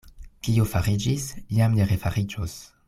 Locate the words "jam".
1.59-1.79